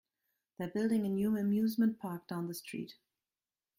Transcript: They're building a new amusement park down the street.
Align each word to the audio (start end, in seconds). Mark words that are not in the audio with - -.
They're 0.57 0.67
building 0.67 1.05
a 1.05 1.09
new 1.09 1.37
amusement 1.37 1.99
park 1.99 2.27
down 2.27 2.47
the 2.47 2.55
street. 2.55 2.95